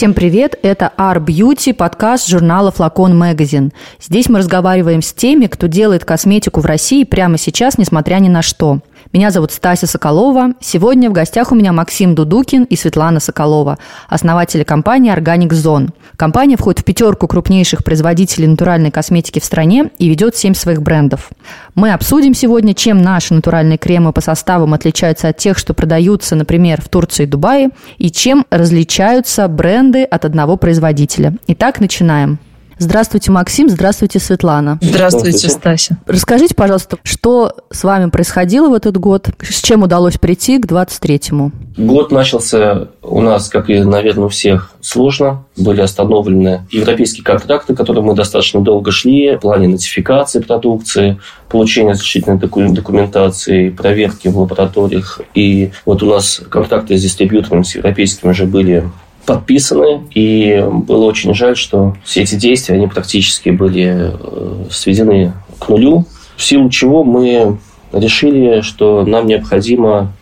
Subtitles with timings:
[0.00, 3.70] Всем привет, это R Beauty, подкаст журнала Flacon Magazine.
[4.00, 8.40] Здесь мы разговариваем с теми, кто делает косметику в России прямо сейчас, несмотря ни на
[8.40, 8.78] что.
[9.12, 10.52] Меня зовут Стася Соколова.
[10.60, 13.76] Сегодня в гостях у меня Максим Дудукин и Светлана Соколова,
[14.08, 15.88] основатели компании Organic Zone.
[16.16, 21.30] Компания входит в пятерку крупнейших производителей натуральной косметики в стране и ведет семь своих брендов.
[21.74, 26.80] Мы обсудим сегодня, чем наши натуральные кремы по составам отличаются от тех, что продаются, например,
[26.80, 31.34] в Турции и Дубае, и чем различаются бренды от одного производителя.
[31.48, 32.38] Итак, начинаем.
[32.80, 33.68] Здравствуйте, Максим.
[33.68, 34.78] Здравствуйте, Светлана.
[34.80, 35.98] Здравствуйте, Стася.
[36.06, 39.28] Расскажите, пожалуйста, что с вами происходило в этот год?
[39.42, 41.52] С чем удалось прийти к 23-му?
[41.76, 45.44] Год начался у нас, как и, наверное, у всех, сложно.
[45.58, 52.38] Были остановлены европейские контракты, которые мы достаточно долго шли в плане нотификации продукции, получения защитной
[52.38, 55.20] документации, проверки в лабораториях.
[55.34, 58.90] И вот у нас контракты с дистрибьюторами, с европейскими уже были
[59.26, 65.68] подписаны, и было очень жаль, что все эти действия, они практически были э, сведены к
[65.68, 67.58] нулю, в силу чего мы
[67.92, 70.12] решили, что нам необходимо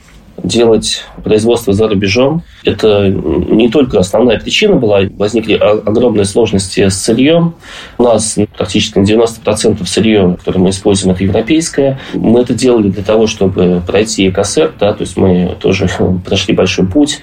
[0.43, 2.43] делать производство за рубежом.
[2.65, 7.55] Это не только основная причина была, возникли огромные сложности с сырьем.
[7.99, 11.99] У нас практически 90% сырье, которое мы используем, это европейское.
[12.15, 15.89] Мы это делали для того, чтобы пройти ЭКСР, да, то есть мы тоже
[16.25, 17.21] прошли большой путь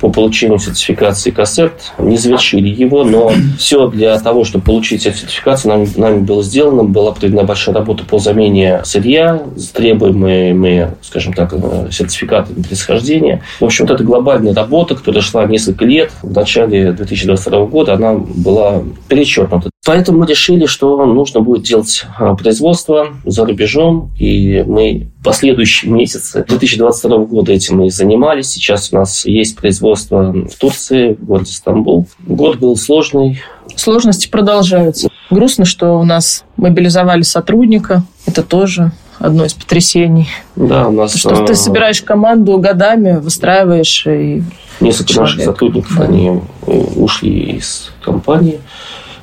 [0.00, 1.92] по получению сертификации КАСЭРТ.
[1.98, 6.84] Не завершили его, но все для того, чтобы получить сертификацию, нам, нами было сделано.
[6.84, 9.42] Была проведена большая работа по замене сырья,
[9.72, 13.42] требуемые, скажем так, э, сертификаты происхождения.
[13.60, 18.14] В общем, вот эта глобальная работа, которая шла несколько лет, в начале 2022 года, она
[18.14, 19.70] была перечеркнута.
[19.84, 26.44] Поэтому мы решили, что нужно будет делать а, производство за рубежом, и мы последующие месяцы
[26.48, 28.48] 2022 года этим и занимались.
[28.48, 32.06] Сейчас у нас есть производство в Турции, в городе Стамбул.
[32.26, 33.42] Год был сложный.
[33.76, 35.10] Сложности продолжаются.
[35.28, 38.04] Грустно, что у нас мобилизовали сотрудника.
[38.24, 40.28] Это тоже одно из потрясений.
[40.56, 41.14] Да, у нас...
[41.14, 44.42] Что ты а, собираешь команду годами, выстраиваешь и...
[44.80, 45.36] Несколько человек.
[45.36, 46.04] наших сотрудников, да.
[46.04, 48.60] они ушли из компании.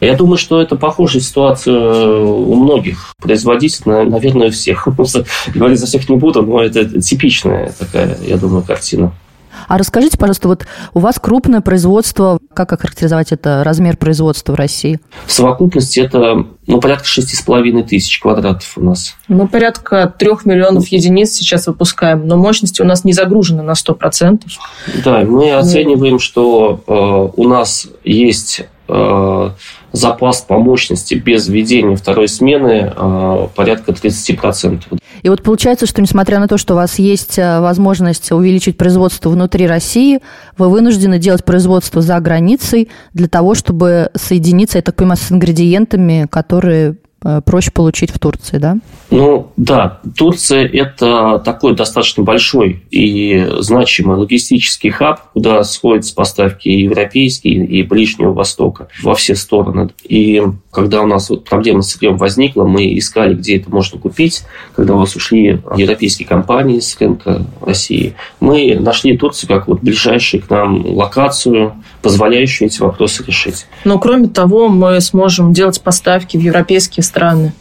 [0.01, 4.87] Я думаю, что это похожая ситуация у многих производителей, наверное, у всех.
[5.55, 9.13] Говорить за всех не буду, но это типичная такая, я думаю, картина.
[9.67, 14.99] А расскажите, пожалуйста, вот у вас крупное производство, как охарактеризовать это, размер производства в России?
[15.25, 19.15] В совокупности это ну, порядка шести с половиной тысяч квадратов у нас.
[19.27, 23.93] Ну, порядка трех миллионов единиц сейчас выпускаем, но мощности у нас не загружены на сто
[23.93, 24.53] процентов.
[25.03, 29.49] Да, мы оцениваем, что э, у нас есть э,
[29.91, 34.99] запас по мощности без введения второй смены э, порядка 30%.
[35.21, 39.29] И вот получается, что несмотря на то, что у вас есть э, возможность увеличить производство
[39.29, 40.19] внутри России,
[40.57, 46.27] вы вынуждены делать производство за границей для того, чтобы соединиться, я так понимаю, с ингредиентами,
[46.29, 46.95] которые
[47.45, 48.77] проще получить в Турции, да?
[49.09, 49.99] Ну, да.
[50.17, 57.83] Турция– это такой достаточно большой и значимый логистический хаб, куда сходятся поставки и европейские, и
[57.83, 59.89] Ближнего Востока во все стороны.
[60.03, 64.43] И когда у нас вот проблема с сырьем возникла, мы искали, где это можно купить.
[64.75, 70.41] Когда у нас ушли европейские компании с рынка России, мы нашли Турцию как вот ближайшую
[70.41, 73.67] к нам локацию, позволяющую эти вопросы решить.
[73.83, 77.53] Но кроме того, мы сможем делать поставки в европейские страны.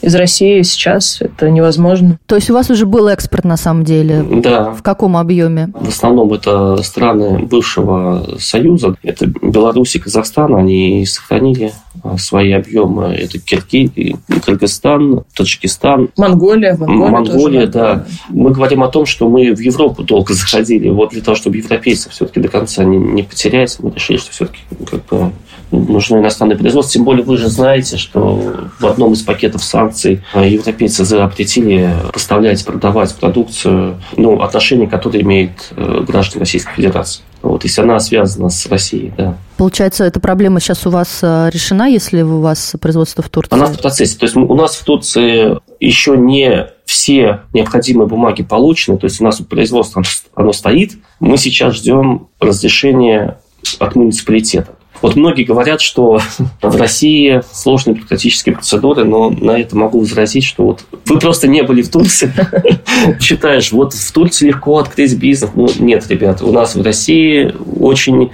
[0.00, 2.18] Из России сейчас это невозможно.
[2.26, 4.24] То есть у вас уже был экспорт на самом деле?
[4.42, 4.70] Да.
[4.70, 5.70] В каком объеме?
[5.74, 8.94] В основном это страны бывшего Союза.
[9.02, 10.54] Это Беларусь и Казахстан.
[10.54, 11.72] Они сохранили
[12.02, 13.06] а, свои объемы.
[13.14, 16.10] Это Кирги, Кыргызстан, Таджикистан.
[16.16, 16.76] Монголия.
[16.76, 18.06] Монголия, Монголия тоже, да.
[18.28, 20.88] Мы говорим о том, что мы в Европу долго заходили.
[20.88, 24.60] Вот для того, чтобы европейцев все-таки до конца не, не потерять, мы решили, что все-таки
[24.88, 25.32] как бы
[25.70, 26.94] нужно иностранное производство.
[26.94, 33.14] Тем более вы же знаете, что в одном из пакетов санкций европейцы запретили поставлять, продавать
[33.14, 37.22] продукцию, ну, отношения, которые имеют э, граждане Российской Федерации.
[37.42, 39.36] Вот, если она связана с Россией, да.
[39.56, 43.54] Получается, эта проблема сейчас у вас э, решена, если у вас производство в Турции?
[43.54, 44.18] Она в процессе.
[44.18, 49.24] То есть у нас в Турции еще не все необходимые бумаги получены, то есть у
[49.24, 50.02] нас производство
[50.34, 50.94] оно стоит.
[51.20, 53.38] Мы сейчас ждем разрешения
[53.78, 54.77] от муниципалитета.
[55.02, 56.20] Вот многие говорят, что
[56.60, 61.62] в России сложные бюрократические процедуры, но на это могу возразить, что вот вы просто не
[61.62, 62.32] были в Турции.
[63.20, 65.50] Считаешь, вот в Турции легко открыть бизнес.
[65.54, 68.30] Ну, нет, ребята, у нас в России очень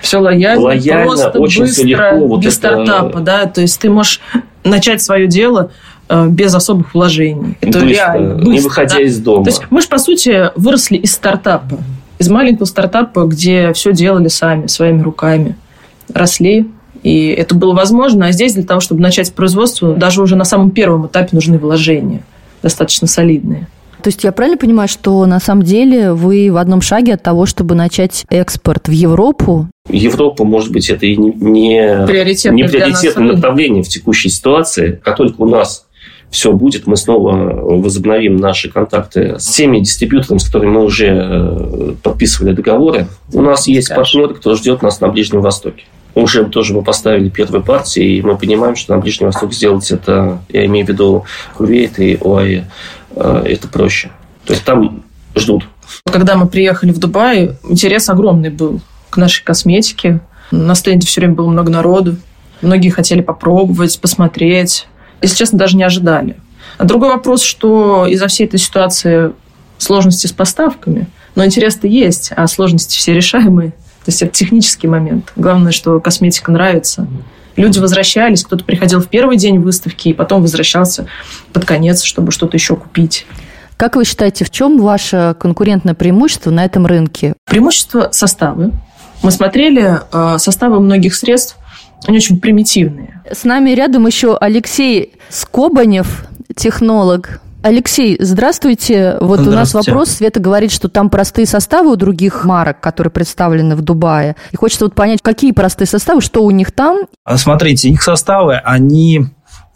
[0.00, 2.26] все лояльно, лояльно просто очень быстро, легко.
[2.26, 2.68] Вот без это...
[2.68, 4.20] стартапа, да, то есть ты можешь
[4.64, 5.70] начать свое дело
[6.08, 7.58] э, без особых вложений.
[7.60, 9.02] Это быстро, реально быстро, не выходя да?
[9.02, 9.44] из дома.
[9.44, 11.78] То есть мы же, по сути, выросли из стартапа.
[12.18, 15.56] Из маленького стартапа, где все делали сами, своими руками.
[16.12, 16.66] Росли,
[17.02, 18.26] и это было возможно.
[18.26, 22.22] А здесь для того, чтобы начать производство, даже уже на самом первом этапе нужны вложения,
[22.62, 23.68] достаточно солидные.
[24.02, 27.46] То есть я правильно понимаю, что на самом деле вы в одном шаге от того,
[27.46, 29.66] чтобы начать экспорт в Европу?
[29.88, 35.00] Европа, может быть, это и не, не, приоритетное, не приоритетное направление в текущей ситуации.
[35.02, 35.86] Как только у нас
[36.30, 41.94] все будет, мы снова возобновим наши контакты с теми дистрибьюторами, с которыми мы уже э,
[42.02, 43.08] подписывали договоры.
[43.32, 45.84] У нас есть партнеры, кто ждет нас на Ближнем Востоке.
[46.14, 50.40] Уже тоже мы поставили первые партии, и мы понимаем, что на Ближний Восток сделать это,
[50.48, 51.24] я имею в виду
[51.56, 52.64] Кувейт и ОАЭ,
[53.14, 54.10] это проще.
[54.44, 55.04] То есть там
[55.36, 55.68] ждут.
[56.10, 60.20] Когда мы приехали в Дубай, интерес огромный был к нашей косметике.
[60.50, 62.16] На стенде все время было много народу.
[62.62, 64.86] Многие хотели попробовать, посмотреть
[65.20, 66.36] если честно, даже не ожидали.
[66.76, 69.32] А другой вопрос, что из-за всей этой ситуации
[69.78, 73.72] сложности с поставками, но интерес-то есть, а сложности все решаемые.
[74.08, 75.34] То есть это технический момент.
[75.36, 77.06] Главное, что косметика нравится.
[77.56, 81.04] Люди возвращались, кто-то приходил в первый день выставки и потом возвращался
[81.52, 83.26] под конец, чтобы что-то еще купить.
[83.76, 87.34] Как вы считаете, в чем ваше конкурентное преимущество на этом рынке?
[87.44, 88.72] Преимущество составы.
[89.22, 91.58] Мы смотрели э, составы многих средств,
[92.06, 93.20] они очень примитивные.
[93.30, 96.24] С нами рядом еще Алексей Скобанев,
[96.56, 97.42] технолог.
[97.60, 99.16] Алексей, здравствуйте.
[99.20, 99.50] Вот здравствуйте.
[99.50, 100.10] у нас вопрос.
[100.10, 104.36] Света говорит, что там простые составы у других марок, которые представлены в Дубае.
[104.52, 107.06] И хочется вот понять, какие простые составы, что у них там.
[107.24, 109.26] А смотрите, их составы, они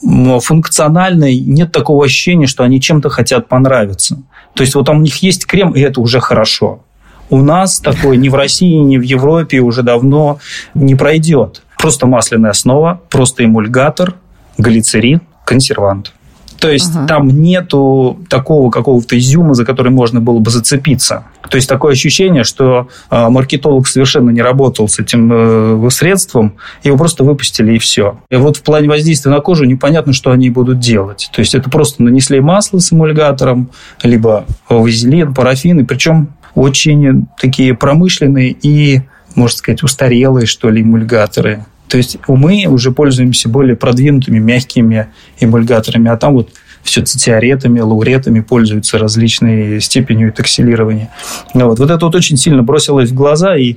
[0.00, 4.18] функциональные, нет такого ощущения, что они чем-то хотят понравиться.
[4.54, 6.84] То есть вот там у них есть крем, и это уже хорошо.
[7.30, 10.38] У нас такое ни в России, ни в Европе уже давно
[10.74, 11.62] не пройдет.
[11.78, 14.14] Просто масляная основа, просто эмульгатор,
[14.58, 16.12] глицерин, консервант.
[16.62, 17.08] То есть ага.
[17.08, 21.24] там нету такого какого-то изюма, за который можно было бы зацепиться.
[21.50, 26.54] То есть такое ощущение, что э, маркетолог совершенно не работал с этим э, средством,
[26.84, 28.18] его просто выпустили и все.
[28.30, 31.30] И вот в плане воздействия на кожу непонятно, что они будут делать.
[31.34, 33.70] То есть это просто нанесли масло с эмульгатором,
[34.04, 39.00] либо вазелин, парафин, и причем очень такие промышленные и,
[39.34, 41.64] можно сказать, устарелые, что ли, эмульгаторы.
[41.88, 45.08] То есть мы уже пользуемся более продвинутыми мягкими
[45.40, 46.50] эмульгаторами, а там вот
[46.82, 51.10] все цитиаретами, лауретами пользуются различной степенью этоксилирования.
[51.54, 51.78] Вот.
[51.78, 53.76] вот это вот очень сильно бросилось в глаза и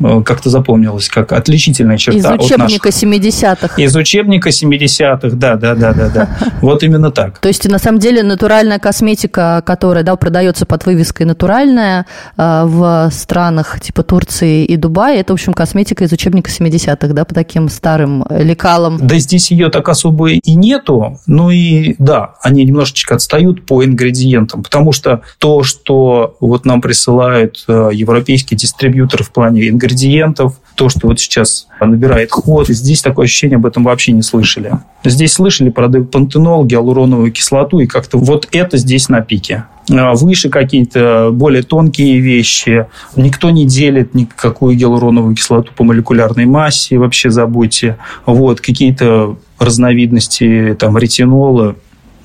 [0.00, 2.34] э, как-то запомнилось, как отличительная черта.
[2.34, 3.74] Из учебника 70-х.
[3.76, 6.38] Из учебника 70-х, да, да, да, да, да.
[6.60, 7.38] Вот именно так.
[7.38, 12.06] То есть, на самом деле, натуральная косметика, которая да, продается под вывеской натуральная
[12.36, 17.24] э, в странах типа Турции и Дубая, это, в общем, косметика из учебника 70-х, да,
[17.24, 18.98] по таким старым лекалам.
[19.00, 24.62] Да здесь ее так особо и нету, ну и да, они немножечко отстают по ингредиентам,
[24.62, 31.08] потому что то, что вот нам присылают э, европейские дистрибьюторы в плане ингредиентов, то, что
[31.08, 34.72] вот сейчас набирает ход, здесь такое ощущение об этом вообще не слышали.
[35.04, 39.64] Здесь слышали про пантенол, гиалуроновую кислоту, и как-то вот это здесь на пике
[39.98, 42.86] а выше какие-то более тонкие вещи.
[43.16, 47.96] Никто не делит никакую гиалуроновую кислоту по молекулярной массе, вообще забудьте.
[48.26, 51.74] Вот, какие-то разновидности там, ретинола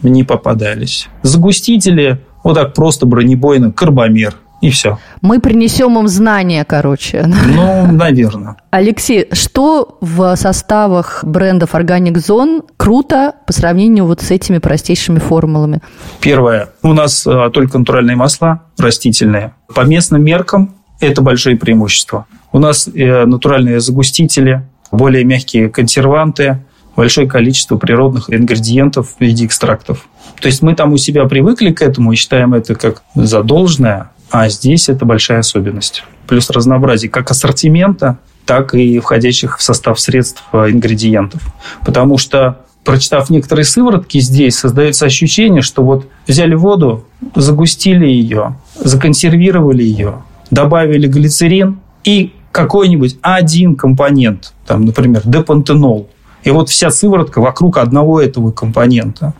[0.09, 1.07] не попадались.
[1.21, 4.35] Загустители, вот так просто бронебойно, карбомер.
[4.61, 4.97] И все.
[5.21, 7.25] Мы принесем им знания, короче.
[7.27, 8.55] Ну, наверное.
[8.71, 15.81] Алексей, что в составах брендов Organic Zone круто по сравнению вот с этими простейшими формулами?
[16.21, 16.69] Первое.
[16.81, 19.53] У нас а, только натуральные масла растительные.
[19.73, 22.25] По местным меркам это большое преимущество.
[22.51, 26.63] У нас э, натуральные загустители, более мягкие консерванты,
[26.95, 30.07] большое количество природных ингредиентов в виде экстрактов.
[30.39, 34.49] То есть мы там у себя привыкли к этому и считаем это как задолженное, а
[34.49, 36.03] здесь это большая особенность.
[36.27, 41.41] Плюс разнообразие как ассортимента, так и входящих в состав средств э, ингредиентов.
[41.85, 49.83] Потому что прочитав некоторые сыворотки здесь, создается ощущение, что вот взяли воду, загустили ее, законсервировали
[49.83, 50.21] ее,
[50.51, 56.09] добавили глицерин и какой-нибудь один компонент, там, например, депантенол,
[56.45, 59.33] и вот вся сыворотка вокруг одного этого компонента.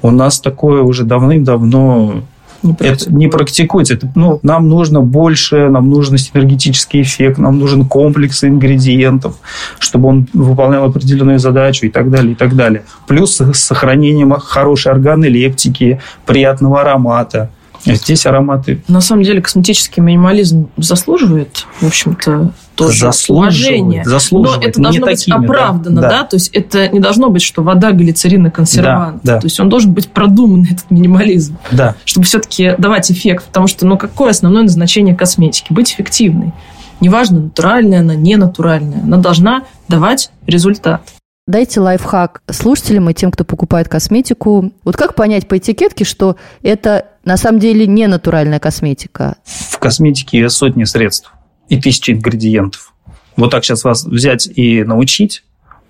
[0.00, 2.22] У нас такое уже давным-давно
[2.62, 3.94] не это не практикуется.
[3.94, 9.36] Это, ну, нам нужно больше, нам нужен синергетический эффект, нам нужен комплекс ингредиентов,
[9.78, 12.82] чтобы он выполнял определенную задачу и так далее, и так далее.
[13.06, 17.50] Плюс с сохранением хорошей органолептики, приятного аромата.
[17.86, 18.82] А здесь ароматы.
[18.88, 24.62] На самом деле косметический минимализм заслуживает, в общем-то, тоже заслуживает, заслуживает.
[24.62, 26.24] Но это должно не быть такими, оправдано, да, да?
[26.24, 29.20] То есть это не должно быть, что вода, глицерин и консервант.
[29.22, 29.40] Да, да.
[29.40, 31.58] То есть он должен быть продуман, этот минимализм.
[31.72, 31.96] Да.
[32.04, 33.46] Чтобы все-таки давать эффект.
[33.46, 35.72] Потому что, ну, какое основное назначение косметики?
[35.72, 36.52] Быть эффективной.
[37.00, 39.02] Неважно, натуральная она, не натуральная.
[39.02, 41.02] Она должна давать результат.
[41.48, 44.70] Дайте лайфхак слушателям и тем, кто покупает косметику.
[44.84, 49.36] Вот как понять по этикетке, что это на самом деле не натуральная косметика?
[49.44, 51.32] В косметике сотни средств
[51.70, 52.92] и тысячи ингредиентов.
[53.34, 55.42] Вот так сейчас вас взять и научить,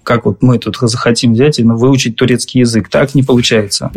[0.04, 2.88] как вот мы тут захотим взять и выучить турецкий язык.
[2.88, 3.90] Так не получается.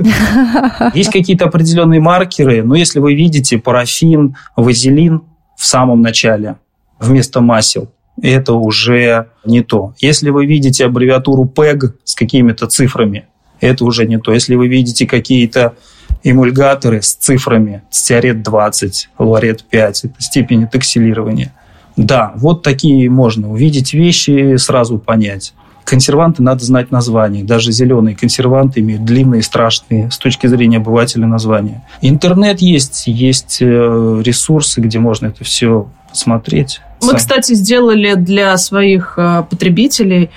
[0.95, 5.21] Есть какие-то определенные маркеры, но если вы видите парафин, вазелин
[5.55, 6.55] в самом начале
[6.99, 7.91] вместо масел,
[8.21, 9.93] это уже не то.
[9.99, 13.25] Если вы видите аббревиатуру PEG с какими-то цифрами,
[13.59, 14.33] это уже не то.
[14.33, 15.75] Если вы видите какие-то
[16.23, 21.53] эмульгаторы с цифрами, стеарет 20, луарет 5, это степень этаксилирования.
[21.97, 25.53] Да, вот такие можно увидеть вещи, сразу понять.
[25.83, 27.43] Консерванты надо знать название.
[27.43, 31.85] Даже зеленые консерванты имеют длинные, страшные с точки зрения обывателя названия.
[32.01, 36.81] Интернет есть, есть э, ресурсы, где можно это все посмотреть.
[37.03, 40.29] Мы, кстати, сделали для своих э, потребителей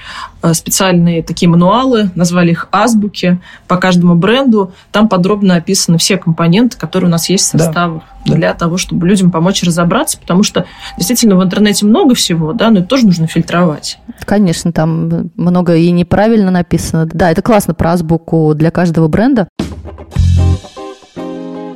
[0.42, 4.73] э, специальные такие мануалы, назвали их азбуки по каждому бренду.
[4.90, 8.02] Там подробно описаны все компоненты, которые у нас есть в составах.
[8.26, 8.35] Да.
[8.35, 10.64] Для того, чтобы людям помочь разобраться, потому что
[10.97, 13.99] действительно в интернете много всего, да, но это тоже нужно фильтровать.
[14.25, 17.06] Конечно, там много и неправильно написано.
[17.12, 19.49] Да, это классно про азбуку для каждого бренда.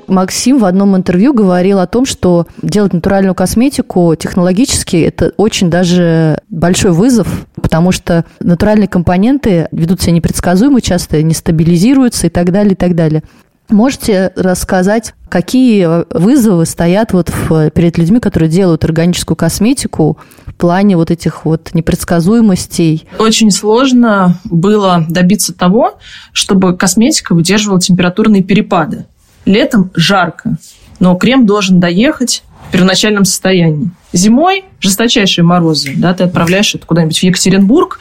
[0.08, 6.38] Максим в одном интервью говорил о том, что делать натуральную косметику технологически это очень даже
[6.48, 12.72] большой вызов, потому что натуральные компоненты ведут себя непредсказуемо, часто не стабилизируются и так далее,
[12.72, 13.22] и так далее.
[13.70, 15.86] Можете рассказать, какие
[16.16, 21.74] вызовы стоят вот в, перед людьми, которые делают органическую косметику в плане вот этих вот
[21.74, 23.06] непредсказуемостей?
[23.18, 25.98] Очень сложно было добиться того,
[26.32, 29.04] чтобы косметика выдерживала температурные перепады.
[29.48, 30.58] Летом жарко,
[31.00, 33.90] но крем должен доехать в первоначальном состоянии.
[34.12, 37.98] Зимой жесточайшие морозы, да, ты отправляешь это куда-нибудь в Екатеринбург,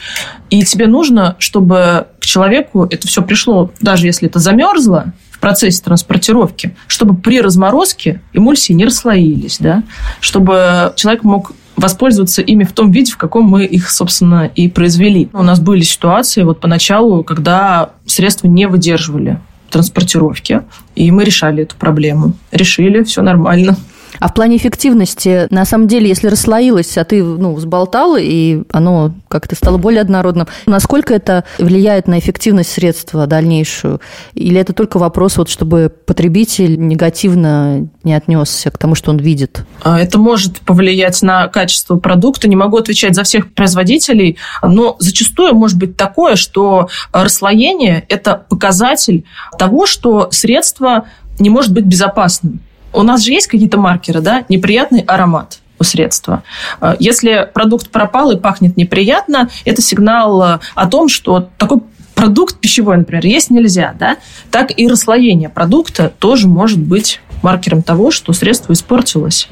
[0.50, 5.82] и тебе нужно, чтобы к человеку это все пришло, даже если это замерзло, в процессе
[5.82, 9.84] транспортировки, чтобы при разморозке эмульсии не расслоились, да,
[10.20, 15.30] чтобы человек мог воспользоваться ими в том виде, в каком мы их, собственно, и произвели.
[15.32, 19.40] У нас были ситуации вот поначалу, когда средства не выдерживали
[19.70, 20.62] транспортировки.
[20.94, 22.34] И мы решали эту проблему.
[22.52, 23.76] Решили, все нормально.
[24.20, 29.14] А в плане эффективности, на самом деле, если расслоилось, а ты ну, взболтал, и оно
[29.28, 34.00] как-то стало более однородным, насколько это влияет на эффективность средства дальнейшую?
[34.34, 39.64] Или это только вопрос, вот, чтобы потребитель негативно не отнесся к тому, что он видит?
[39.82, 42.48] А, это может повлиять на качество продукта.
[42.48, 49.24] Не могу отвечать за всех производителей, но зачастую может быть такое, что расслоение– это показатель
[49.58, 51.06] того, что средство
[51.38, 52.60] не может быть безопасным.
[52.92, 54.44] У нас же есть какие-то маркеры, да?
[54.48, 56.42] Неприятный аромат у средства.
[56.80, 61.80] Э, если продукт пропал и пахнет неприятно, это сигнал э, о том, что такой
[62.14, 64.16] продукт пищевой, например, есть нельзя, да?
[64.50, 69.48] Так и расслоение продукта тоже может быть маркером того, что средство испортилось.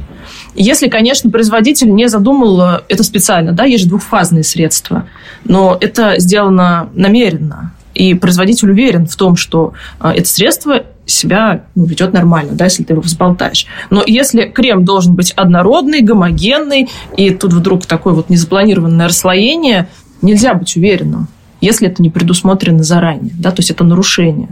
[0.57, 5.07] Если, конечно, производитель не задумал э, это специально, да, есть же двухфазные средства,
[5.45, 7.73] но это сделано намеренно.
[7.95, 12.93] И производитель уверен в том, что это средство себя ну, ведет нормально, да, если ты
[12.93, 13.67] его взболтаешь.
[13.91, 19.89] Но если крем должен быть однородный, гомогенный, и тут вдруг такое вот незапланированное расслоение,
[20.21, 21.29] нельзя быть уверенным,
[21.61, 23.33] если это не предусмотрено заранее.
[23.35, 24.49] Да, то есть это нарушение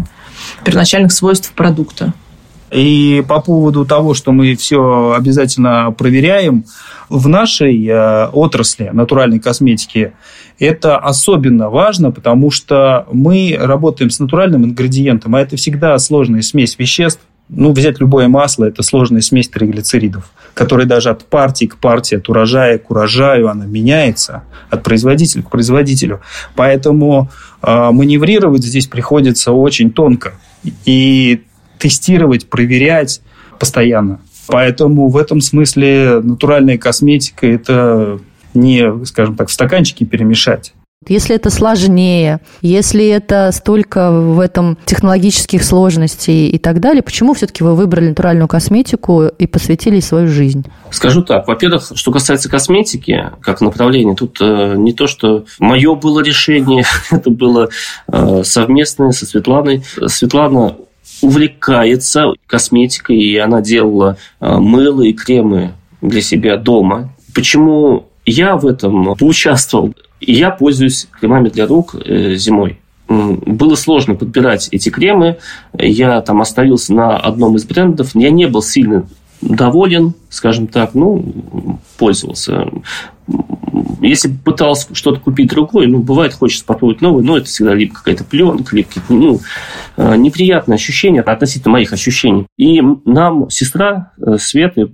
[0.65, 2.13] первоначальных свойств продукта.
[2.75, 6.65] И по поводу того, что мы все обязательно проверяем,
[7.09, 10.13] в нашей э, отрасли натуральной косметики
[10.59, 16.77] это особенно важно, потому что мы работаем с натуральным ингредиентом, а это всегда сложная смесь
[16.77, 17.21] веществ.
[17.49, 22.29] Ну, взять любое масло– это сложная смесь триглицеридов, которая даже от партии к партии, от
[22.29, 26.23] урожая к урожаю, она меняется от производителя к производителю.
[26.57, 27.31] Поэтому
[27.63, 30.33] э, маневрировать здесь приходится очень тонко.
[30.87, 31.43] И
[31.79, 33.21] тестировать, проверять
[33.59, 34.21] постоянно.
[34.47, 38.21] Поэтому в этом смысле натуральная косметика– это
[38.53, 40.75] не, скажем так, в стаканчике перемешать.
[41.09, 47.63] Если это сложнее, если это столько в этом технологических сложностей и так далее, почему все-таки
[47.63, 50.65] вы выбрали натуральную косметику и посвятили свою жизнь?
[50.91, 51.47] Скажу так.
[51.47, 57.29] Во-первых, что касается косметики, как направления, тут э, не то, что мое было решение, это
[57.29, 57.69] было
[58.11, 59.83] э, совместное со Светланой.
[60.07, 60.77] Светлана
[61.23, 67.15] увлекается косметикой, и она делала э, мыло и кремы для себя дома.
[67.35, 69.95] Почему я в этом поучаствовал?
[70.21, 72.79] Я пользуюсь кремами для рук э, зимой.
[73.09, 75.37] Было сложно подбирать эти кремы.
[75.79, 78.15] Я там остановился на одном из брендов.
[78.15, 79.07] Я не был сильно
[79.43, 82.67] доволен, скажем так, ну, пользовался.
[84.01, 88.25] Если пытался что-то купить другое, ну, бывает, хочется попробовать новое, но это всегда либо какая-то
[88.25, 89.41] пленка, либо ну,
[89.97, 92.47] э, неприятные ощущения относительно моих ощущений.
[92.59, 94.89] И нам сестра э, Света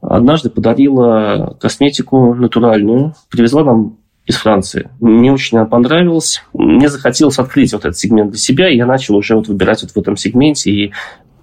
[0.00, 4.90] однажды подарила косметику натуральную, привезла нам из Франции.
[5.00, 6.42] Мне очень она понравилась.
[6.52, 9.92] Мне захотелось открыть вот этот сегмент для себя, и я начал уже вот выбирать вот
[9.92, 10.70] в этом сегменте.
[10.70, 10.92] И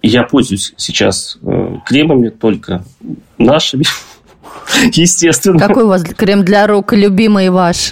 [0.01, 2.83] я пользуюсь сейчас э, кремами только
[3.38, 3.86] нашими,
[4.93, 5.59] естественно.
[5.59, 7.91] Какой у вас крем для рук любимый ваш?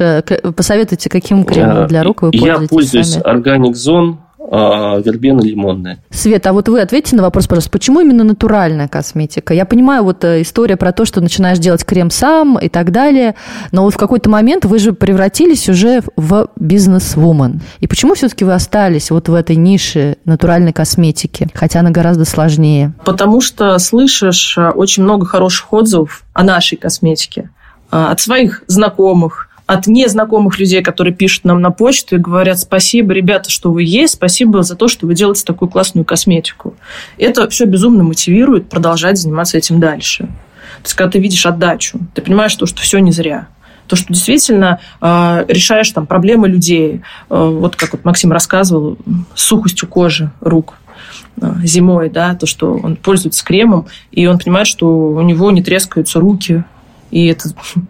[0.55, 4.17] Посоветуйте, каким кремом для рук вы пользуетесь Я пользуюсь Organic Zone
[4.51, 5.99] вербена лимонная.
[6.09, 9.53] Света, а вот вы ответьте на вопрос, пожалуйста, почему именно натуральная косметика?
[9.53, 13.35] Я понимаю, вот э, история про то, что начинаешь делать крем сам и так далее,
[13.71, 17.61] но вот в какой-то момент вы же превратились уже в бизнес-вумен.
[17.79, 22.93] И почему все-таки вы остались вот в этой нише натуральной косметики, хотя она гораздо сложнее?
[23.05, 27.51] Потому что слышишь э, очень много хороших отзывов о нашей косметике
[27.89, 33.13] э, от своих знакомых, от незнакомых людей, которые пишут нам на почту и говорят спасибо,
[33.13, 36.75] ребята, что вы есть, спасибо за то, что вы делаете такую классную косметику.
[37.17, 40.25] Это все безумно мотивирует продолжать заниматься этим дальше.
[40.25, 43.47] То есть, когда ты видишь отдачу, ты понимаешь, что, что все не зря.
[43.87, 47.01] То, что действительно э, решаешь там проблемы людей.
[47.29, 48.97] Э, вот как вот Максим рассказывал,
[49.35, 50.73] сухостью кожи рук
[51.41, 55.63] э, зимой, да, то, что он пользуется кремом, и он понимает, что у него не
[55.63, 56.65] трескаются руки,
[57.11, 57.49] и это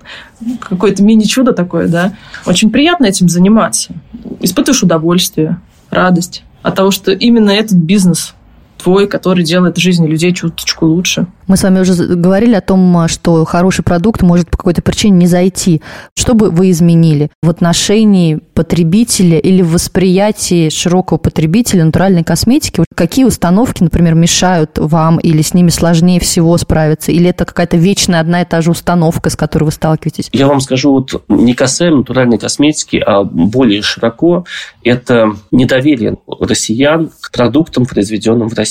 [0.60, 2.14] какое-то мини-чудо такое, да.
[2.46, 3.94] Очень приятно этим заниматься.
[4.40, 5.60] Испытываешь удовольствие,
[5.90, 8.34] радость от того, что именно этот бизнес
[8.82, 11.28] твой, который делает жизнь людей чуточку лучше.
[11.48, 15.28] Мы с вами уже говорили о том, что хороший продукт может по какой-то причине не
[15.28, 15.82] зайти.
[16.18, 22.86] Что бы вы изменили в отношении потребителя или в восприятии широкого потребителя натуральной косметики?
[22.96, 27.12] Какие установки, например, мешают вам или с ними сложнее всего справиться?
[27.12, 30.30] Или это какая-то вечная одна и та же установка, с которой вы сталкиваетесь?
[30.32, 34.46] Я вам скажу, вот не касаемо натуральной косметики, а более широко,
[34.84, 38.71] это недоверие россиян к продуктам, произведенным в России.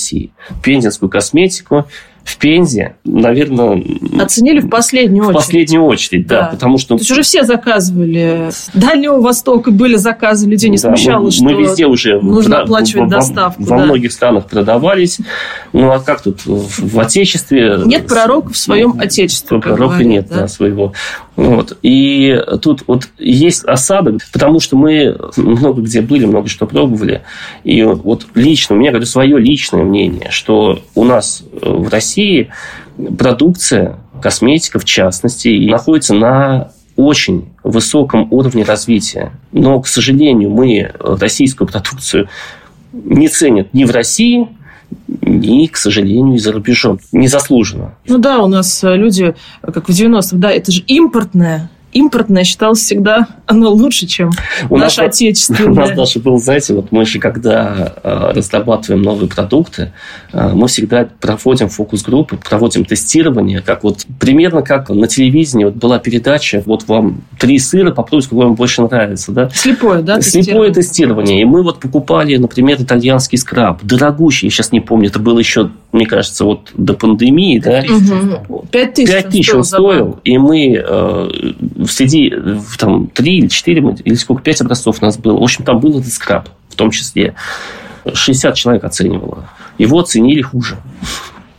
[0.61, 1.87] Пензенскую косметику
[2.23, 3.83] в Пензе, наверное...
[4.19, 5.35] Оценили в последнюю очередь.
[5.35, 6.41] В последнюю очередь, да.
[6.41, 6.95] да потому что...
[6.95, 8.49] То есть уже все заказывали.
[8.73, 13.05] Дальнего Востока были заказы, людей не смущало, мы, что мы везде уже нужно да, оплачивать
[13.05, 13.63] во, доставку.
[13.63, 13.85] Во, да.
[13.85, 15.19] многих странах продавались.
[15.73, 17.79] Ну, а как тут в Отечестве...
[17.85, 19.59] Нет пророка в своем Отечестве.
[19.59, 20.41] Пророка говорят, нет, да?
[20.41, 20.93] да, своего.
[21.35, 21.77] Вот.
[21.81, 27.23] И тут вот есть осадок, потому что мы много где были, много что пробовали.
[27.63, 32.51] И вот лично, у меня, говорю, свое личное мнение, что у нас в России России
[33.17, 39.31] продукция, косметика в частности, находится на очень высоком уровне развития.
[39.53, 42.27] Но, к сожалению, мы российскую продукцию
[42.91, 44.49] не ценят ни в России,
[45.21, 46.99] ни, к сожалению, и за рубежом.
[47.13, 47.95] Незаслуженно.
[48.07, 53.27] Ну да, у нас люди, как в 90-х, да, это же импортная импортное считалось всегда
[53.45, 54.31] оно лучше, чем
[54.69, 55.71] у наше нас, отечественное.
[55.71, 59.91] У нас даже был, знаете, вот мы же, когда э, разрабатываем новые продукты,
[60.31, 65.99] э, мы всегда проводим фокус-группы, проводим тестирование, как вот примерно как на телевидении вот была
[65.99, 69.49] передача, вот вам три сыра, попробуйте, какой вам больше нравится, да?
[69.53, 70.21] Слепое, да?
[70.21, 71.41] Слепое тестирование.
[71.41, 75.71] И мы вот покупали, например, итальянский скраб, дорогущий, я сейчас не помню, это было еще,
[75.91, 77.83] мне кажется, вот до пандемии, да?
[78.71, 79.09] Пять тысяч.
[79.09, 81.29] Пять тысяч он стоил, и мы э,
[81.87, 82.33] среди
[82.77, 85.39] там, три или четыре, или сколько, пять образцов у нас было.
[85.39, 87.35] В общем, там был этот скраб в том числе.
[88.11, 89.49] 60 человек оценивало.
[89.77, 90.77] Его оценили хуже.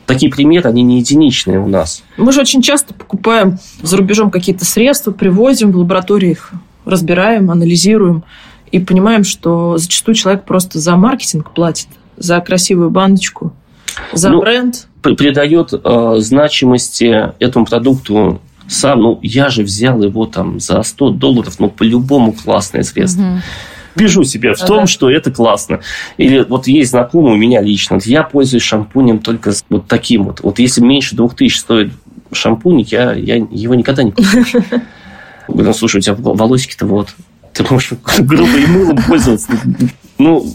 [0.07, 2.03] Такие примеры, они не единичные у нас.
[2.17, 6.51] Мы же очень часто покупаем за рубежом какие-то средства, привозим в лаборатории их,
[6.85, 8.25] разбираем, анализируем
[8.73, 13.53] и понимаем, что зачастую человек просто за маркетинг платит, за красивую баночку,
[14.13, 14.89] за ну, бренд.
[15.03, 18.41] Придает э, значимости этому продукту
[18.73, 23.23] сам, ну, я же взял его там за 100 долларов, ну, по-любому классное средство.
[23.23, 23.41] Угу.
[23.95, 24.87] Бежу себе в том, ага.
[24.87, 25.81] что это классно.
[26.17, 30.41] Или вот есть знакомый у меня лично, я пользуюсь шампунем только вот таким вот.
[30.41, 31.93] Вот если меньше 2000 стоит
[32.33, 34.45] шампунь, я, я его никогда не куплю.
[35.49, 37.15] Говорю, ну, слушай, у тебя волосики-то вот.
[37.53, 39.53] Ты можешь грубо и мылом пользоваться.
[40.23, 40.47] Ну,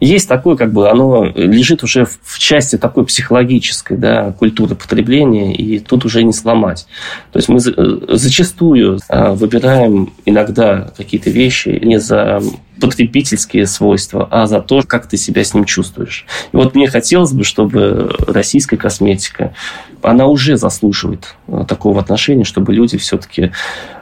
[0.00, 5.78] есть такое, как бы, оно лежит уже в части такой психологической, да, культуры потребления, и
[5.78, 6.86] тут уже не сломать.
[7.32, 12.42] То есть мы зачастую а, выбираем иногда какие-то вещи не за
[12.80, 16.26] потребительские свойства, а за то, как ты себя с ним чувствуешь.
[16.52, 19.54] И вот мне хотелось бы, чтобы российская косметика,
[20.02, 23.52] она уже заслуживает а, такого отношения, чтобы люди все-таки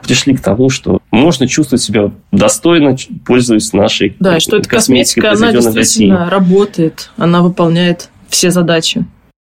[0.03, 5.51] пришли к тому, что можно чувствовать себя достойно, пользуясь нашей да, что эта косметика, она
[5.51, 9.05] действительно работает, она выполняет все задачи.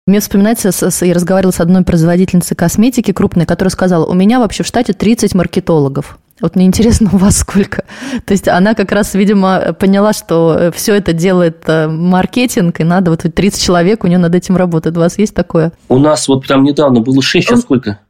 [0.06, 0.70] Мне вспоминается,
[1.04, 5.34] я разговаривала с одной производительницей косметики крупной, которая сказала, у меня вообще в штате 30
[5.34, 6.18] маркетологов.
[6.40, 7.84] Вот мне интересно, у вас сколько?
[8.24, 12.84] То есть она как раз, видимо, поняла, что э, все это делает э, маркетинг, и
[12.84, 14.96] надо вот 30 человек, у нее над этим работает.
[14.96, 15.72] У вас есть такое?
[15.88, 18.00] У нас вот прям недавно было 6, сейчас сколько?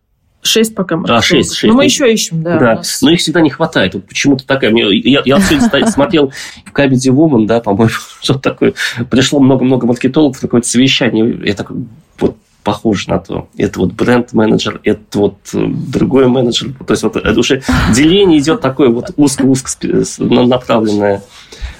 [0.42, 0.96] Шесть пока.
[1.08, 1.70] А, шесть, шесть.
[1.70, 2.58] Но мы еще ищем, да.
[2.58, 3.94] Да, но их всегда не хватает.
[3.94, 4.72] Вот почему-то такая...
[4.72, 6.32] Я, я сегодня смотрел
[6.64, 7.90] в Comedy Woman, да, по-моему,
[8.22, 8.74] что-то такое.
[9.10, 11.36] Пришло много-много маркетологов, какое-то совещание.
[11.44, 11.86] Я такой,
[12.20, 13.48] вот похож на то.
[13.56, 16.74] Это вот бренд-менеджер, это вот э, другой менеджер.
[16.84, 17.62] То есть вот это уже
[17.94, 19.70] деление идет такое вот узко-узко
[20.18, 21.22] направленное.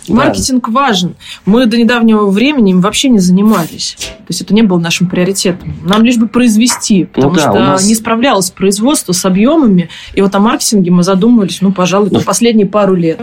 [0.07, 0.73] Маркетинг да.
[0.73, 1.17] важен.
[1.45, 3.97] Мы до недавнего времени им вообще не занимались.
[3.99, 5.75] То есть это не было нашим приоритетом.
[5.83, 7.89] Нам лишь бы произвести, ну потому ну, да, что нас...
[7.89, 9.89] не справлялось производство с объемами.
[10.15, 13.21] И вот о маркетинге мы задумывались, ну, пожалуй, ну, последние пару лет.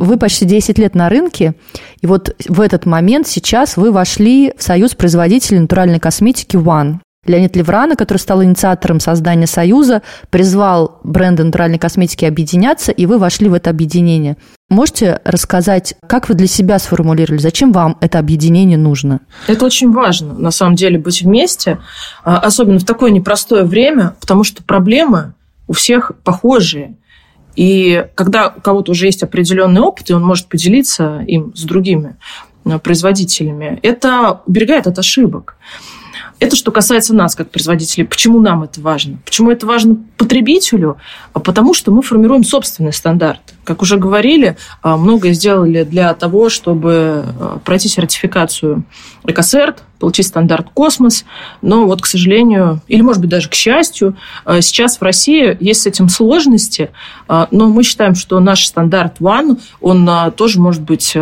[0.00, 1.54] Вы почти 10 лет на рынке,
[2.00, 7.00] и вот в этот момент сейчас вы вошли в союз производителей натуральной косметики One.
[7.26, 13.50] Леонид Леврана, который стал инициатором создания Союза, призвал бренды натуральной косметики объединяться, и вы вошли
[13.50, 14.38] в это объединение.
[14.70, 19.20] Можете рассказать, как вы для себя сформулировали, зачем вам это объединение нужно?
[19.48, 21.78] Это очень важно, на самом деле, быть вместе,
[22.24, 25.34] а, особенно в такое непростое время, потому что проблемы
[25.68, 26.96] у всех похожие.
[27.60, 32.16] И когда у кого-то уже есть определенный опыт, и он может поделиться им с другими
[32.64, 35.58] э, производителями, это уберегает от ошибок.
[36.40, 38.06] Это что касается нас, как производителей.
[38.06, 39.18] Почему нам это важно?
[39.26, 40.96] Почему это важно потребителю?
[41.34, 43.40] А потому что мы формируем собственный стандарт.
[43.62, 48.84] Как уже говорили, а, многое сделали для того, чтобы а, пройти сертификацию
[49.26, 51.26] Ecocert, получить стандарт Космос.
[51.60, 55.86] Но вот, к сожалению, или, может быть, даже к счастью, сейчас в России есть с
[55.86, 56.88] этим сложности.
[57.28, 61.14] Но мы считаем, что наш стандарт One, он тоже может быть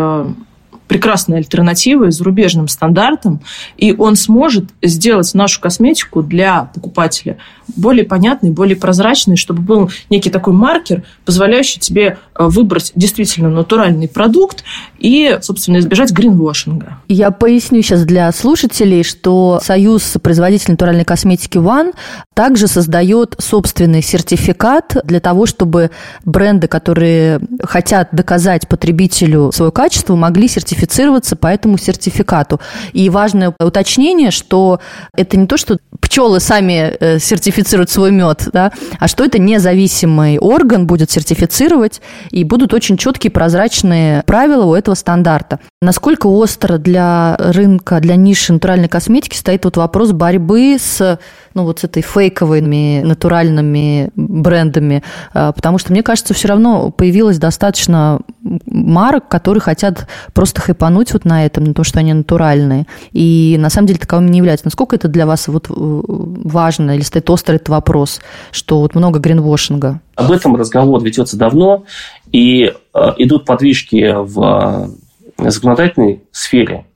[0.88, 3.40] прекрасной альтернативой зарубежным стандартам,
[3.76, 7.38] и он сможет сделать нашу косметику для покупателя
[7.78, 14.08] более понятной, более прозрачной, чтобы был некий такой маркер, позволяющий тебе э, выбрать действительно натуральный
[14.08, 14.64] продукт
[14.98, 16.98] и, собственно, избежать гринвошинга.
[17.08, 21.94] Я поясню сейчас для слушателей, что Союз производителей натуральной косметики One
[22.34, 25.90] также создает собственный сертификат для того, чтобы
[26.24, 32.60] бренды, которые хотят доказать потребителю свое качество, могли сертифицировать сертифицироваться по этому сертификату.
[32.92, 34.80] И важное уточнение, что
[35.16, 37.18] это не то, что пчелы сами э,
[37.68, 42.00] сертифицируют свой мед, да, а что это независимый орган будет сертифицировать,
[42.30, 45.60] и будут очень четкие прозрачные правила у этого стандарта.
[45.82, 51.18] Насколько остро для рынка, для ниши натуральной косметики стоит вот вопрос борьбы с,
[51.54, 57.38] ну, вот с этой фейковыми натуральными брендами, а, потому что, мне кажется, все равно появилось
[57.38, 58.20] достаточно
[58.66, 62.86] марок, которые хотят просто хайпануть вот на этом, на то, что они натуральные.
[63.12, 64.66] И на самом деле таковыми не являются.
[64.66, 69.18] Насколько это для вас вот э, важно или стоит острый этот вопрос, что вот много
[69.18, 70.00] гринвошинга?
[70.14, 71.84] Об этом разговор ведется давно,
[72.32, 74.90] и э, идут подвижки в
[75.38, 76.86] э, законодательной сфере,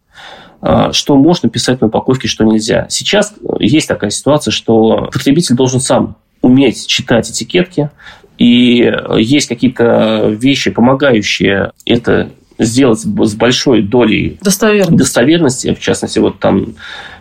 [0.92, 2.86] что можно писать на упаковке, что нельзя.
[2.88, 7.90] Сейчас есть такая ситуация, что потребитель должен сам уметь читать этикетки,
[8.38, 14.94] и есть какие-то вещи, помогающие это сделать с большой долей достоверности.
[14.98, 15.74] достоверности.
[15.74, 16.74] В частности, вот там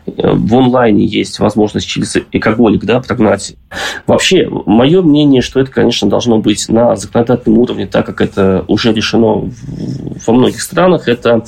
[0.06, 3.56] э, в онлайне есть возможность через экоголик да, прогнать.
[4.08, 8.94] Вообще, мое мнение, что это, конечно, должно быть на законодательном уровне, так как это уже
[8.94, 9.50] решено
[10.26, 11.44] во многих странах, это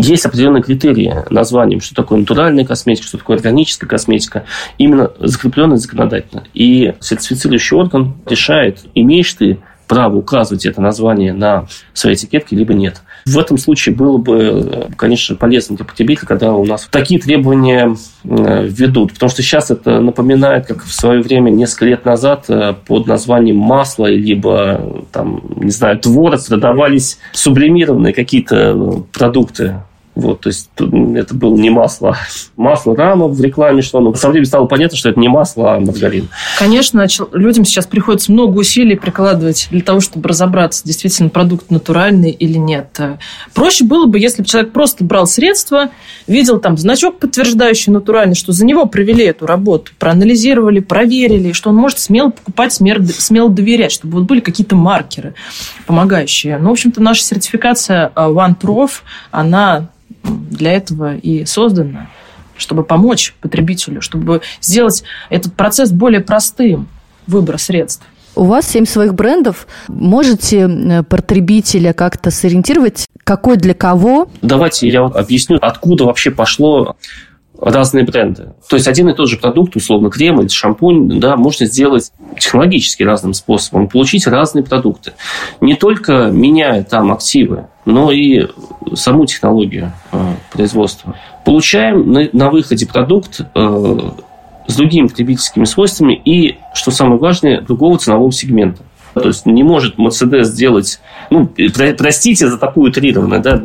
[0.00, 4.44] есть определенные критерии названием, что такое натуральная косметика, что такое органическая косметика,
[4.78, 6.44] именно закрепленные законодательно.
[6.54, 9.58] И сертифицирующий орган решает, имеешь ты
[9.90, 13.02] право указывать это название на своей этикетке, либо нет.
[13.26, 18.66] В этом случае было бы, конечно, полезно для потребителя, когда у нас такие требования э,
[18.68, 19.14] введут.
[19.14, 23.56] Потому что сейчас это напоминает, как в свое время, несколько лет назад, э, под названием
[23.56, 29.82] масло, либо, там, не знаю, творог продавались сублимированные какие-то продукты.
[30.16, 32.16] Вот, то есть это было не масло,
[32.56, 34.10] масло рама в рекламе, оно.
[34.10, 36.28] На самом деле стало понятно, что это не масло, а маргарин.
[36.58, 42.58] Конечно, людям сейчас приходится много усилий прикладывать для того, чтобы разобраться, действительно продукт натуральный или
[42.58, 42.98] нет.
[43.54, 45.90] Проще было бы, если бы человек просто брал средства,
[46.26, 51.76] видел там значок, подтверждающий натуральный, что за него провели эту работу, проанализировали, проверили, что он
[51.76, 55.34] может смело покупать, смело доверять, чтобы вот были какие-то маркеры
[55.86, 56.58] помогающие.
[56.58, 58.90] Ну, в общем-то, наша сертификация э, OneProf,
[59.30, 59.88] она
[60.30, 62.08] для этого и создана,
[62.56, 66.88] чтобы помочь потребителю, чтобы сделать этот процесс более простым
[67.26, 68.04] выбора средств.
[68.36, 69.66] У вас семь своих брендов.
[69.88, 74.28] Можете э, потребителя как-то сориентировать, какой для кого?
[74.40, 76.96] Давайте я вот объясню, откуда вообще пошло
[77.60, 78.54] разные бренды.
[78.68, 83.02] То есть один и тот же продукт, условно крем или шампунь, да, можно сделать технологически
[83.02, 85.12] разным способом, получить разные продукты.
[85.60, 88.46] Не только меняя там активы, но и
[88.94, 91.16] саму технологию э, производства.
[91.44, 93.98] Получаем на, на выходе продукт э,
[94.66, 98.82] с другими потребительскими свойствами и, что самое важное, другого ценового сегмента.
[99.14, 101.48] То есть не может Мерседес сделать, ну,
[101.96, 103.62] простите за такую утрированность, да,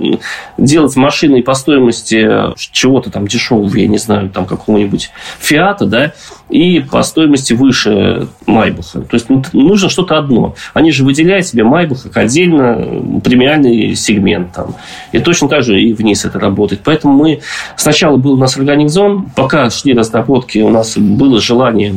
[0.58, 6.14] делать машины по стоимости чего-то там дешевого, я не знаю, там какого-нибудь Фиата, да,
[6.50, 9.02] и по стоимости выше Майбаха.
[9.02, 10.56] То есть ну, нужно что-то одно.
[10.74, 14.76] Они же выделяют себе Майбах как отдельно премиальный сегмент там.
[15.12, 16.82] И точно так же и вниз это работает.
[16.84, 17.42] Поэтому мы
[17.76, 21.96] сначала был у нас Zone, пока шли разработки, у нас было желание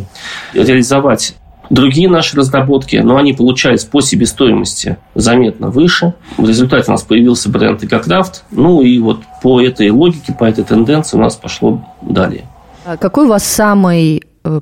[0.55, 1.35] реализовать
[1.71, 6.15] Другие наши разработки, но они получались по себестоимости заметно выше.
[6.37, 8.45] В результате у нас появился бренд Экокрафт.
[8.51, 12.45] Ну и вот по этой логике, по этой тенденции у нас пошло далее.
[12.85, 14.61] А какой у вас самый э,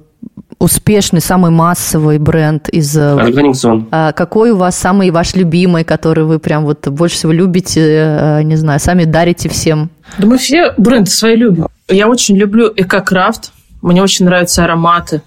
[0.58, 2.96] успешный, самый массовый бренд из...
[2.96, 3.88] Э, Организон.
[3.90, 8.42] А какой у вас самый ваш любимый, который вы прям вот больше всего любите, э,
[8.42, 9.90] не знаю, сами дарите всем?
[10.18, 11.68] Да мы все бренды свои любим.
[11.88, 13.52] Я очень люблю Экокрафт.
[13.82, 15.22] Мне очень нравятся ароматы.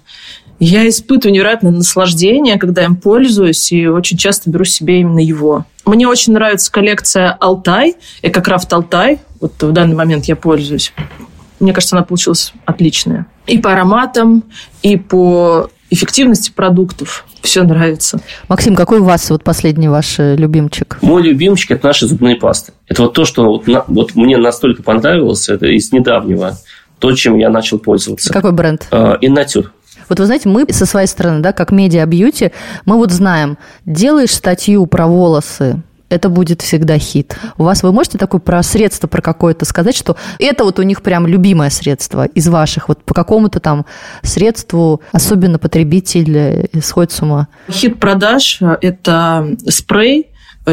[0.60, 5.64] Я испытываю невероятное наслаждение, когда им пользуюсь, и очень часто беру себе именно его.
[5.86, 9.20] Мне очень нравится коллекция Алтай, Экокрафт Алтай.
[9.40, 10.92] Вот в данный момент я пользуюсь.
[11.60, 13.26] Мне кажется, она получилась отличная.
[13.46, 14.44] И по ароматам,
[14.82, 17.24] и по эффективности продуктов.
[17.40, 18.20] Все нравится.
[18.48, 20.98] Максим, какой у вас вот последний ваш э, любимчик?
[21.00, 22.72] Мой любимчик– это наши зубные пасты.
[22.86, 26.58] Это вот то, что вот, на, вот мне настолько понравилось, это из недавнего,
[26.98, 28.30] то, чем я начал пользоваться.
[28.30, 28.86] Какой бренд?
[29.22, 29.72] Иннатюр.
[30.10, 32.50] Вот вы знаете, мы со своей стороны, да, как медиа-бьюти,
[32.84, 37.36] мы вот знаем, делаешь статью про волосы, это будет всегда хит.
[37.56, 41.02] У вас вы можете такое про средство, про какое-то сказать, что это вот у них
[41.02, 43.86] прям любимое средство из ваших, вот по какому-то там
[44.22, 47.46] средству особенно потребитель сходит с ума?
[47.70, 50.26] Хит продаж– это спрей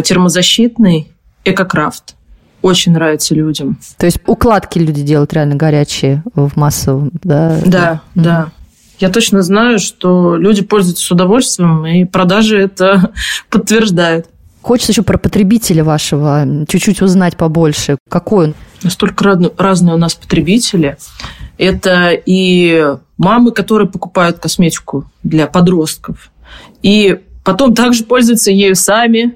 [0.03, 1.11] термозащитный
[1.45, 2.15] Экокрафт.
[2.63, 3.77] Очень нравится людям.
[3.97, 7.59] То есть укладки люди делают реально горячие в массовом, да?
[7.63, 8.23] Да, да.
[8.23, 8.51] да.
[8.99, 13.11] Я точно знаю, что люди пользуются с удовольствием, и продажи это
[13.49, 14.27] подтверждают.
[14.61, 17.97] Хочется еще про потребителя вашего чуть-чуть узнать побольше.
[18.09, 18.55] Какой он?
[18.83, 20.97] Настолько разные у нас потребители.
[21.57, 26.31] Это и мамы, которые покупают косметику для подростков,
[26.83, 29.35] и потом также пользуются ею сами.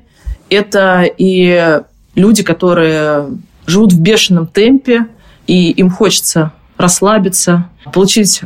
[0.50, 1.82] Это и
[2.15, 3.30] люди, которые
[3.65, 5.08] живут в бешеном темпе,
[5.47, 8.41] и им хочется расслабиться, получить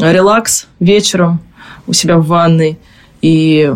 [0.00, 1.40] релакс вечером
[1.86, 2.78] у себя в ванной.
[3.22, 3.72] И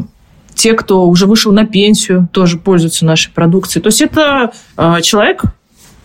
[0.55, 3.83] те, кто уже вышел на пенсию, тоже пользуются нашей продукцией.
[3.83, 5.43] То есть это э, человек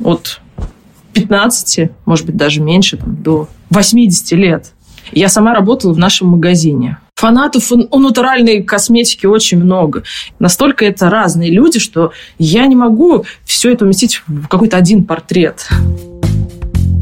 [0.03, 0.41] от
[1.13, 4.73] 15, может быть, даже меньше, там, до 80 лет.
[5.11, 6.97] Я сама работала в нашем магазине.
[7.15, 10.03] Фанатов у натуральной косметики очень много.
[10.39, 15.67] Настолько это разные люди, что я не могу все это уместить в какой-то один портрет.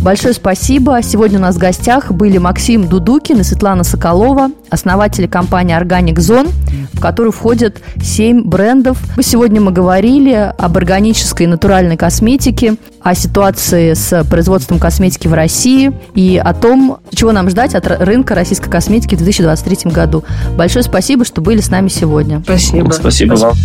[0.08, 1.02] Большое спасибо.
[1.04, 6.50] Сегодня у нас в гостях были Максим Дудукин и Светлана Соколова, основатели компании Organic Zone,
[6.94, 8.98] в которую входят 7 брендов.
[9.22, 15.92] Сегодня мы говорили об органической и натуральной косметике, о ситуации с производством косметики в России
[16.16, 20.24] и о том, чего нам ждать от рынка российской косметики в 2023 году.
[20.56, 22.42] Большое спасибо, что были с нами сегодня.
[22.46, 22.92] Спасибо.
[22.94, 23.56] Спасибо вам.